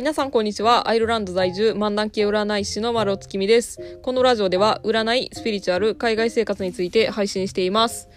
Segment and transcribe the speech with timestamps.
[0.00, 0.88] 皆さんこんにちは。
[0.88, 3.98] アイルランド在住、漫談系占い師の丸尾月見です。
[4.00, 8.08] このラジオでは、占い、スピリチュアル、海外生活について配信しています。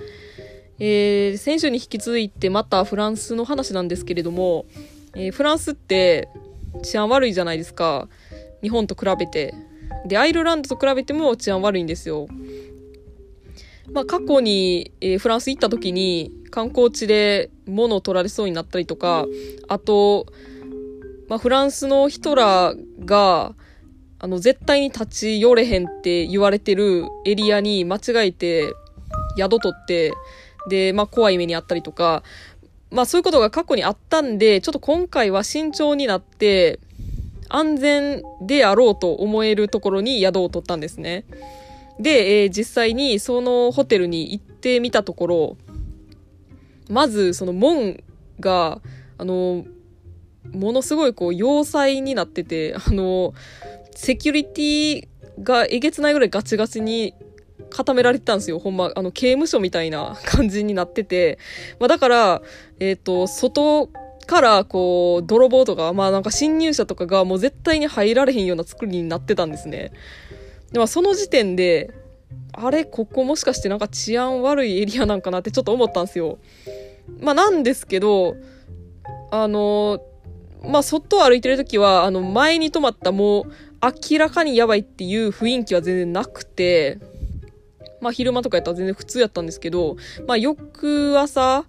[0.80, 4.66] えー、先週に引き続いてまたフランスの話なんですけれども、
[5.14, 6.30] えーフランスって
[6.84, 8.08] 治安悪いじゃないですか。
[8.62, 9.54] 日本と比べて。
[10.06, 12.28] で、アイルランドと比べても治安悪いんですよ。
[13.92, 19.26] まあ、過去に、えーフランス行った時に観光地で物を取られそうになったりとか、
[19.68, 20.28] あと、
[21.34, 23.56] まあ、フランスの人らが、
[24.20, 28.72] あの、絶対に立ち寄れへんって言われてるエリアに間違えて
[29.36, 30.14] 宿取って、
[30.70, 32.22] で、まあ、怖い目にあったりとか、
[32.92, 36.80] まあ、そういうことが過去にあったんで、ちょっと今回は慎重になって、
[37.50, 41.26] 安全であろうと思えるところに宿を取ったんですね。
[42.00, 45.58] で、えー実際にそのホテルに行ってみたところ、
[46.92, 48.04] まずその門
[48.40, 48.82] が、
[49.18, 49.66] あの、
[50.54, 53.34] ものすごいこう要塞になってて、あの、
[53.96, 55.08] セキュリティ
[55.42, 57.14] がえげつないぐらいガチガチに
[57.70, 58.60] 固められてたんですよ。
[58.60, 61.40] ほんま、あの、刑務所みたいな感じになってて。
[61.80, 62.42] まあだから、
[62.80, 63.90] えっ、と、外
[64.26, 69.92] からこう、泥棒とか、まあなんか侵入者とかがもう絶対に入られへんような作りになってたんですね。
[70.72, 71.92] でもその時点で、
[72.54, 76.40] あれ、ここもしかしてなんか治安悪いエリアなんかなってちょっと思ったんですよ。
[77.20, 78.36] まあなんですけど、
[79.32, 80.00] あの、
[80.68, 83.46] まあ外を歩いてる時は、あの前に止まったもう
[84.10, 87.00] 明らかにやばいっていう雰囲気は全然なくて、
[88.02, 89.98] まあ昼間とかやったら全然普通やったんですけど、
[90.28, 91.66] まあ翌朝、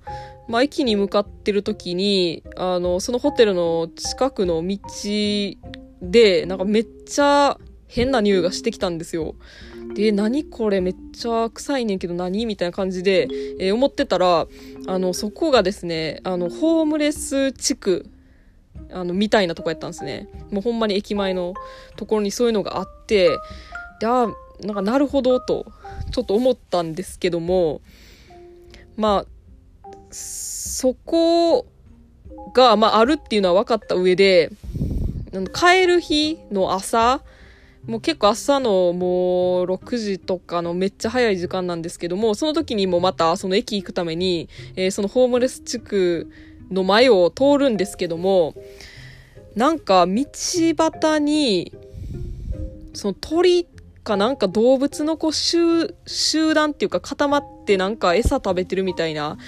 [0.49, 4.79] まあ駅に向かってる時に、あの、そのホテルの近くの道
[6.03, 7.59] で、なんかめっちゃ
[7.89, 9.35] 変な匂いがしてきたんですよ。
[9.95, 14.47] で、何これめっちゃ臭いねんけど何みたいな感じで、えー思ってたら、
[14.87, 18.07] あの、そこがですね、あの、ホームレス地区、
[18.95, 20.29] あの、みたいなとこやったんですね。
[20.51, 21.55] もうほんまに駅前の
[21.97, 23.31] ところにそういうのがあって、
[24.01, 24.29] で、あ
[24.63, 25.67] なんかなるほどと、
[26.13, 27.81] ちょっと思ったんですけども、
[28.97, 29.27] まあ、
[30.11, 31.67] そこ
[32.55, 34.51] が、まあ、あるっていうのは分かった上で、
[35.53, 37.23] 帰る日の朝、
[37.87, 46.31] もう結構朝のもう6時とかのめっちゃ早い時間なんですけども、その時にもまたその駅行くために、えーそのホームレス地区
[46.71, 48.55] の前を通るんですけども、
[49.55, 51.73] なんか道端に、
[52.93, 53.67] その鳥
[54.03, 59.39] かなんか動物のこう集、集団っていうか固まってなんか餌食べてるみたいな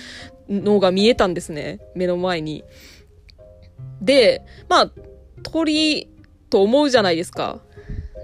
[0.48, 1.80] のが見えたんですね。
[1.94, 2.64] 目の前に。
[4.00, 4.92] で、まあ、
[5.42, 6.08] 鳥
[6.50, 7.60] と思うじゃないですか。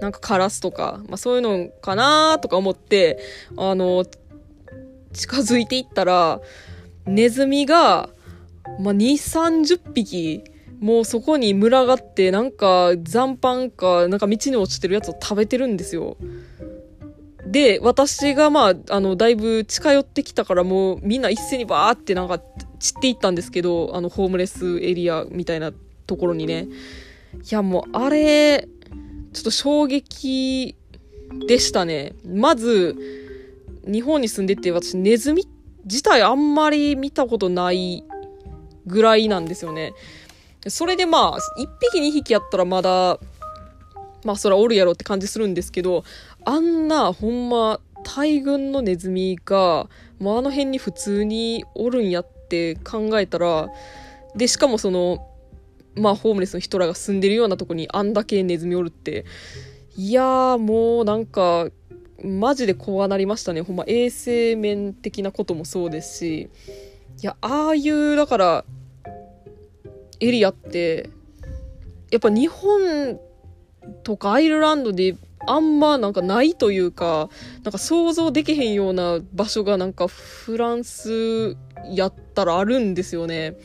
[0.01, 3.19] なんかカラスとか、まあそういうのかなとか思って、
[3.55, 4.05] あの、
[5.13, 6.41] 近づいていったら、
[7.05, 8.09] ネズミが、
[8.79, 10.43] まあ2、30匹、
[10.83, 16.17] もうそこに群がって、なんか残飯か、なんか道に落ちてるやつを食べてるんですよ。
[17.45, 22.37] で、私がまあ、あの、だいぶ近寄ってきたからもうみんな一斉にバーってなんか
[22.79, 25.71] 散っていったんですけど、あの、ホームレスエリアみたいな
[26.05, 26.67] ところにね。
[27.33, 28.67] いやもうあれ、
[29.31, 30.75] ちょっと衝撃
[31.47, 32.13] でしたね。
[32.25, 32.97] まず、
[33.87, 35.47] 日本に住んでて私ネズミ
[35.85, 38.03] 自体あんまり見たことない
[38.85, 39.93] ぐらいなんですよね。
[40.69, 43.19] それでまあ、一匹二匹やったらまだ、
[44.23, 46.03] まあそらおるやろって感じするんですけど、
[46.45, 53.69] あんなほんま大群のネズミが、もうあの辺に普通におるんやって考えたら、
[54.35, 55.29] で、しかもその、
[55.95, 59.25] まあホームレスの人らが住んでるようなとこにあんだけネズミおるって、
[59.95, 61.67] いやーもうなんか、
[62.23, 63.61] マジで怖なりましたね。
[63.61, 66.49] ほんま衛生面的なこともそうですし、
[67.21, 68.65] いや、ああいう、だから、
[70.19, 71.09] エリアって、
[72.11, 73.19] やっぱ日本
[74.03, 75.15] とかアイルランドで
[75.45, 77.29] あんまなんかないというか、
[77.63, 81.57] なんか想像できへんような場所がなんかフランス
[81.91, 83.55] やったらあるんですよね。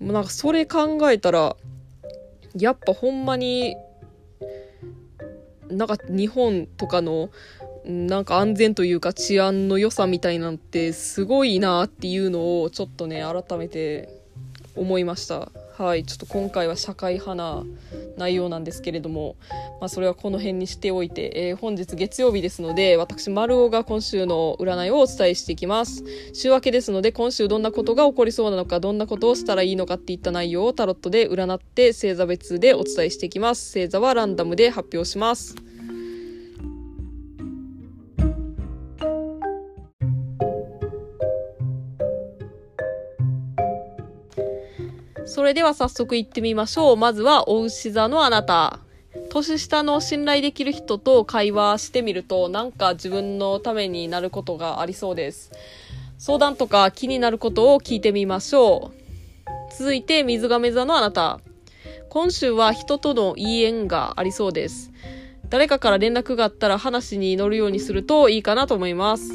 [0.00, 1.56] なんかそれ考えたら、
[2.58, 3.76] やっぱほんまに、
[5.70, 7.30] なんか日本とかの、
[7.84, 14.21] なんか安全というか治安の良さみたいなんてすごいなっていうのをちょっとね、改めて
[14.76, 15.50] 思いました。
[15.78, 16.04] はい。
[16.04, 17.64] ちょっと今回は社会派な
[18.16, 19.36] 内容なんですけれども、
[19.80, 26.04] まあそれはこの辺にしておいて、えー本日月曜日ですので、私、丸尾が今週の占いをお伝えしていきます。
[26.32, 33.72] 週明けですので、今週どんなことが起こりそうなのか、どんなことをしたらいいのかっていった内容をタロットで占って、星座別でお伝えしていきます。
[33.72, 35.54] 星座はランダムで発表します。
[45.42, 46.96] それでは早速行ってみましょう。
[46.96, 48.78] まずは、お牛座のあなた。
[49.28, 55.50] 年下の信頼できる人と会話してみると、なんか自分のためになることがありそうです。
[56.16, 59.76] 相談とか気になることを聞いてみましょう。
[59.76, 61.40] 続いて、水亀座のあなた。
[62.08, 64.92] 今週は人とのいい縁がありそうです。
[65.48, 69.32] 誰かから連絡があったら話に乗るようにするといいかなと思います。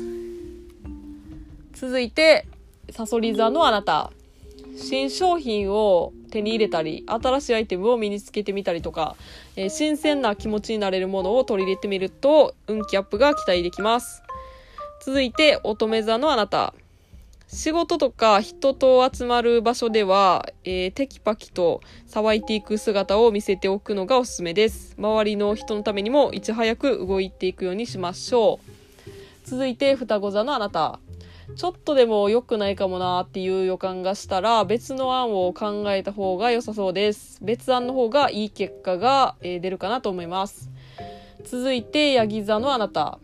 [1.73, 2.47] 続いて、
[2.91, 4.13] サソリ座のあなた。
[4.77, 9.15] 新商品を手に入れたり、新しいアイテムを身につけてみたりとか、
[9.55, 14.21] えー、新鮮な気持ちになれるものを取り入れてみると、運気アップが期待できます。
[15.03, 16.73] 続いて、乙女座のあなた。
[17.47, 24.95] 仕事とか人と集まる場所では、えー、テキパキと騒いでいく姿を見せておくのがおすすめです。
[24.97, 29.49] 周りの人のためにもいち早く動いていくようにしましょう。
[29.49, 30.99] 続いて、双子座のあなた。
[31.55, 37.39] ちょっとでも良くないかもなっていう予感がしたら別の案を考えた方が良さそうです。
[37.41, 40.69] 別案の方がいい結果が、え出るかなと思います。
[41.45, 43.19] 続いて、ヤギ座のあなた。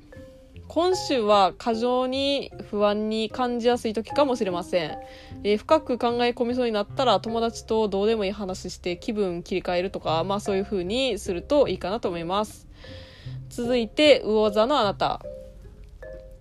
[0.73, 4.97] 今週は過剰に不安に感じやすい時かもしれません、
[5.43, 12.67] えー、深く考え込みそうになったら友達とどうでもいい話して気分切り替えるとかまあそういう風にするといいかなと思います
[13.49, 15.21] 続いて魚座のあなた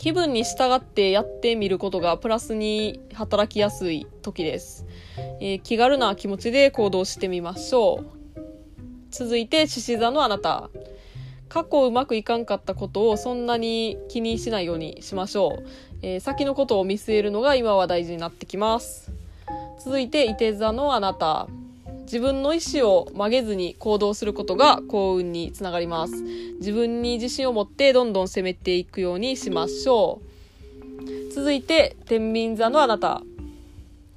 [0.02, 4.84] 気分に従ってやってみることがプラスに働きやすい時です。
[5.40, 8.02] えー、気軽な気持ちで行動してみましょ
[8.36, 8.40] う。
[9.12, 10.70] 続いて、獅子座のあなた。
[11.48, 15.68] 過去うまくいかんかったことをそんなに気にしないようにしましょう。
[16.02, 19.12] えー、先のことを見据えるのが今は大事になってきます。
[19.78, 21.46] 続いて、いて座のあなた。
[22.02, 26.14] 自分の意思を曲げずに行動することが幸運につながります。
[26.58, 30.20] 自分に自信を持ってどんどん攻めていくようにしましょ
[31.28, 31.32] う。
[31.32, 33.22] 続いて、天秤座のあなた。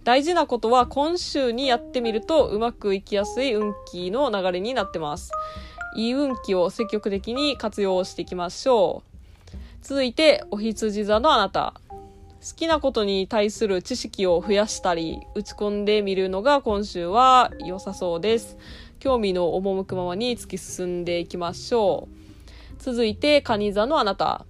[0.04, 5.32] 大事なことは今週にやってみるとうまくいきやすい運気の流れになってます。
[5.96, 9.02] いい運気を積極的に活用していきましょ
[9.54, 9.58] う。
[9.82, 11.74] 続いて、お羊座のあなた。
[12.46, 18.60] 好きなことに対する知識を増やしたり、打ち込んでみるのが今週は良さそうです。
[19.00, 22.76] 興味の赴くままに突き進んでいきましょう。
[22.78, 24.46] 続いて、蟹座のあなた。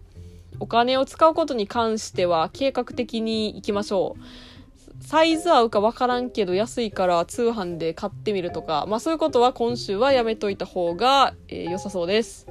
[0.59, 5.03] お金を使うことに関しては計画的にいきましょう。
[5.05, 12.45] サイズ合うかわからんけど安いから通販で買ってみるとか、まあそういうことは今週はやめといた方が、えー、良さそうです。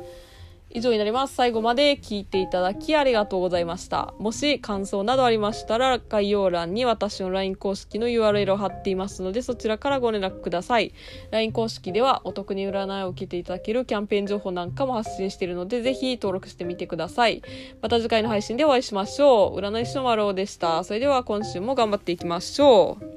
[0.74, 1.34] 以上になります。
[1.36, 4.12] 最後まで聞いていただきありがとうございました。
[4.18, 10.92] もし感想などありましたら、概要欄に私の LINE 公式の URL を貼っていますので、そちらからご連絡ください。
[11.30, 17.40] LINE 公式ではお得に占いを受けていただけるキャンペーン情報なんかも発信しているので、ぜひ登録してみてください。
[17.80, 19.58] また次回の配信でお会いしましょう。
[19.60, 20.82] 占い師の丸尾でした。
[20.82, 23.13] それでは今週も頑張っていきましょう。